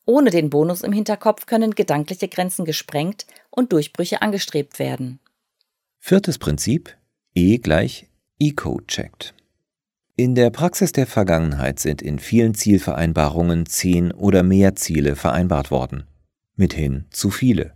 Ohne 0.06 0.30
den 0.30 0.50
Bonus 0.50 0.82
im 0.82 0.92
Hinterkopf 0.92 1.46
können 1.46 1.74
gedankliche 1.74 2.28
Grenzen 2.28 2.64
gesprengt 2.64 3.26
und 3.50 3.72
Durchbrüche 3.72 4.22
angestrebt 4.22 4.78
werden. 4.78 5.18
Viertes 5.98 6.38
Prinzip 6.38 6.94
E 7.40 7.58
gleich 7.58 8.08
Eco-checked. 8.40 9.32
In 10.16 10.34
der 10.34 10.50
Praxis 10.50 10.90
der 10.90 11.06
Vergangenheit 11.06 11.78
sind 11.78 12.02
in 12.02 12.18
vielen 12.18 12.54
Zielvereinbarungen 12.54 13.64
zehn 13.64 14.10
oder 14.10 14.42
mehr 14.42 14.74
Ziele 14.74 15.14
vereinbart 15.14 15.70
worden. 15.70 16.08
Mithin 16.56 17.04
zu 17.10 17.30
viele. 17.30 17.74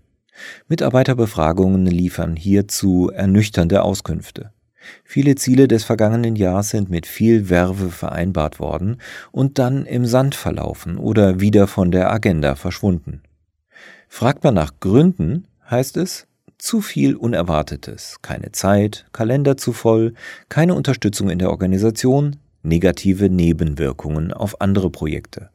Mitarbeiterbefragungen 0.67 1.87
liefern 1.87 2.35
hierzu 2.35 3.13
ernüchternde 3.15 3.85
Auskünfte. 3.85 4.51
Viele 5.05 5.37
Ziele 5.37 5.69
des 5.69 5.85
vergangenen 5.85 6.35
Jahres 6.35 6.71
sind 6.71 6.91
mit 6.91 7.07
viel 7.07 7.49
Werbe 7.49 7.91
vereinbart 7.91 8.59
worden 8.59 8.97
und 9.31 9.61
dann 9.61 9.87
im 9.87 10.07
Sand 10.07 10.35
verlaufen 10.35 10.99
oder 10.99 11.39
wieder 11.39 11.69
von 11.69 11.93
der 11.93 12.13
Agenda 12.13 12.57
verschwunden. 12.57 13.23
Fragt 14.09 14.43
man 14.43 14.55
nach 14.55 14.81
Gründen, 14.81 15.47
heißt 15.71 15.99
es, 15.99 16.27
zu 16.63 16.81
viel 16.81 17.17
Unerwartetes, 17.17 18.19
keine 18.23 18.53
Zeit, 18.53 19.05
Kalender 19.11 19.57
zu 19.57 19.73
voll, 19.73 20.15
keine 20.49 20.77
Unterstützung 20.77 21.29
in 21.29 21.41
der 21.41 21.51
Organisation, 21.51 22.37
negative 22.63 23.29
Nebenwirkungen 23.29 24.33
auf 24.33 24.61
andere 24.61 24.89
Projekte. 24.89 25.51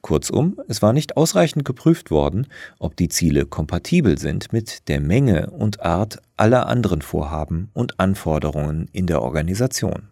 Kurzum, 0.00 0.58
es 0.66 0.80
war 0.80 0.94
nicht 0.94 1.18
ausreichend 1.18 1.66
geprüft 1.66 2.10
worden, 2.10 2.46
ob 2.78 2.96
die 2.96 3.10
Ziele 3.10 3.44
kompatibel 3.44 4.16
sind 4.16 4.50
mit 4.50 4.88
der 4.88 5.00
Menge 5.00 5.50
und 5.50 5.82
Art 5.82 6.22
aller 6.38 6.66
anderen 6.66 7.02
Vorhaben 7.02 7.70
und 7.74 8.00
Anforderungen 8.00 8.88
in 8.92 9.06
der 9.06 9.20
Organisation. 9.20 10.08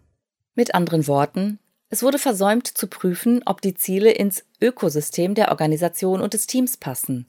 Mit 0.53 0.75
anderen 0.75 1.07
Worten, 1.07 1.57
es 1.89 2.03
wurde 2.03 2.19
versäumt 2.19 2.67
zu 2.67 2.85
prüfen, 2.85 3.41
ob 3.47 3.61
die 3.61 3.73
Ziele 3.73 4.11
ins 4.11 4.45
Ökosystem 4.61 5.33
der 5.33 5.49
Organisation 5.49 6.21
und 6.21 6.35
des 6.35 6.45
Teams 6.45 6.77
passen. 6.77 7.25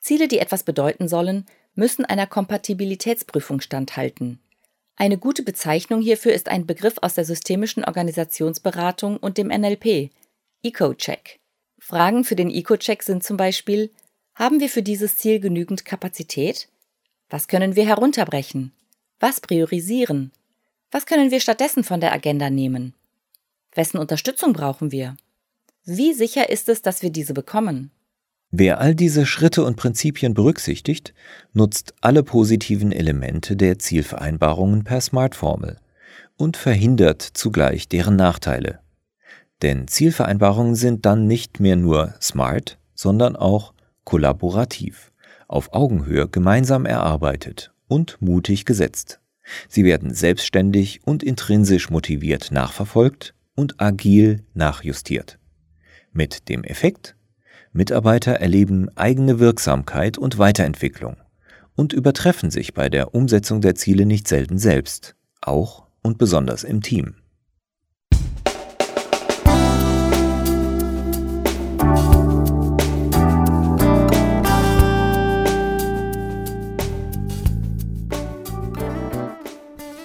Ziele, 0.00 0.28
die 0.28 0.38
etwas 0.38 0.62
bedeuten 0.62 1.08
sollen, 1.08 1.46
müssen 1.74 2.04
einer 2.04 2.26
Kompatibilitätsprüfung 2.26 3.60
standhalten. 3.60 4.40
Eine 4.96 5.18
gute 5.18 5.42
Bezeichnung 5.42 6.00
hierfür 6.00 6.32
ist 6.32 6.48
ein 6.48 6.66
Begriff 6.66 6.96
aus 7.02 7.14
der 7.14 7.24
systemischen 7.24 7.84
Organisationsberatung 7.84 9.16
und 9.16 9.38
dem 9.38 9.48
NLP, 9.48 10.10
EcoCheck. 10.62 11.40
Fragen 11.78 12.24
für 12.24 12.36
den 12.36 12.50
Eco-Check 12.50 13.02
sind 13.02 13.24
zum 13.24 13.36
Beispiel, 13.36 13.90
haben 14.34 14.60
wir 14.60 14.68
für 14.68 14.82
dieses 14.82 15.16
Ziel 15.16 15.40
genügend 15.40 15.84
Kapazität? 15.84 16.68
Was 17.28 17.48
können 17.48 17.76
wir 17.76 17.86
herunterbrechen? 17.86 18.72
Was 19.20 19.40
priorisieren? 19.40 20.32
Was 20.90 21.06
können 21.06 21.30
wir 21.30 21.40
stattdessen 21.40 21.84
von 21.84 22.00
der 22.00 22.12
Agenda 22.12 22.50
nehmen? 22.50 22.94
Wessen 23.74 23.98
Unterstützung 23.98 24.52
brauchen 24.52 24.92
wir? 24.92 25.16
Wie 25.84 26.14
sicher 26.14 26.48
ist 26.48 26.68
es, 26.68 26.82
dass 26.82 27.02
wir 27.02 27.10
diese 27.10 27.34
bekommen? 27.34 27.90
Wer 28.56 28.80
all 28.80 28.94
diese 28.94 29.26
Schritte 29.26 29.64
und 29.64 29.74
Prinzipien 29.74 30.32
berücksichtigt, 30.32 31.12
nutzt 31.54 31.92
alle 32.00 32.22
positiven 32.22 32.92
Elemente 32.92 33.56
der 33.56 33.80
Zielvereinbarungen 33.80 34.84
per 34.84 35.00
Smart-Formel 35.00 35.78
und 36.36 36.56
verhindert 36.56 37.20
zugleich 37.20 37.88
deren 37.88 38.14
Nachteile. 38.14 38.78
Denn 39.62 39.88
Zielvereinbarungen 39.88 40.76
sind 40.76 41.04
dann 41.04 41.26
nicht 41.26 41.58
mehr 41.58 41.74
nur 41.74 42.14
smart, 42.22 42.78
sondern 42.94 43.34
auch 43.34 43.74
kollaborativ, 44.04 45.10
auf 45.48 45.72
Augenhöhe 45.72 46.28
gemeinsam 46.28 46.86
erarbeitet 46.86 47.72
und 47.88 48.18
mutig 48.20 48.66
gesetzt. 48.66 49.18
Sie 49.68 49.84
werden 49.84 50.14
selbstständig 50.14 51.00
und 51.04 51.24
intrinsisch 51.24 51.90
motiviert 51.90 52.52
nachverfolgt 52.52 53.34
und 53.56 53.80
agil 53.80 54.44
nachjustiert. 54.54 55.40
Mit 56.12 56.48
dem 56.48 56.62
Effekt, 56.62 57.16
Mitarbeiter 57.72 58.32
erleben 58.34 58.88
eigene 58.96 59.38
Wirksamkeit 59.38 60.16
und 60.18 60.38
Weiterentwicklung 60.38 61.16
und 61.74 61.92
übertreffen 61.92 62.50
sich 62.50 62.74
bei 62.74 62.88
der 62.88 63.14
Umsetzung 63.14 63.60
der 63.60 63.74
Ziele 63.74 64.06
nicht 64.06 64.28
selten 64.28 64.58
selbst, 64.58 65.16
auch 65.40 65.86
und 66.02 66.18
besonders 66.18 66.64
im 66.64 66.82
Team. 66.82 67.16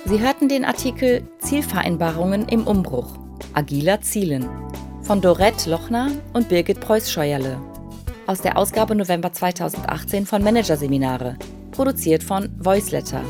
Sie 0.05 0.19
hörten 0.19 0.49
den 0.49 0.65
Artikel 0.65 1.21
Zielvereinbarungen 1.37 2.47
im 2.47 2.65
Umbruch. 2.65 3.19
Agiler 3.53 4.01
Zielen 4.01 4.49
von 5.09 5.21
Dorette 5.21 5.69
Lochner 5.71 6.11
und 6.33 6.49
Birgit 6.49 6.81
Preuß-Scheuerle. 6.81 7.57
Aus 8.27 8.41
der 8.41 8.59
Ausgabe 8.59 8.93
November 8.93 9.33
2018 9.33 10.27
von 10.27 10.43
Managerseminare, 10.43 11.35
produziert 11.71 12.21
von 12.21 12.49
Voiceletter. 12.59 13.23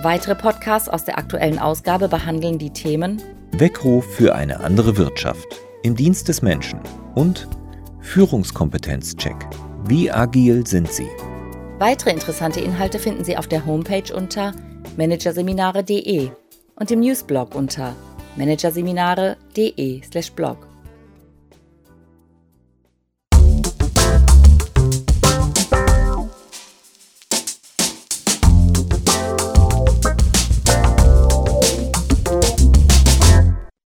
Weitere 0.00 0.34
Podcasts 0.34 0.88
aus 0.88 1.04
der 1.04 1.18
aktuellen 1.18 1.58
Ausgabe 1.58 2.08
behandeln 2.08 2.56
die 2.56 2.70
Themen 2.70 3.20
Weckruf 3.52 4.06
für 4.06 4.34
eine 4.34 4.60
andere 4.60 4.96
Wirtschaft 4.96 5.60
im 5.82 5.94
Dienst 5.94 6.28
des 6.28 6.40
Menschen 6.40 6.80
und 7.14 7.46
Führungskompetenzcheck. 8.00 9.36
Wie 9.84 10.10
agil 10.10 10.66
sind 10.66 10.90
Sie? 10.90 11.10
Weitere 11.78 12.12
interessante 12.12 12.60
Inhalte 12.60 12.98
finden 12.98 13.24
Sie 13.24 13.36
auf 13.36 13.46
der 13.46 13.66
Homepage 13.66 14.10
unter 14.14 14.54
managerseminare.de 14.96 16.30
und 16.76 16.90
im 16.90 17.00
Newsblog 17.00 17.54
unter 17.54 17.94
managerseminare.de/blog. 18.36 20.69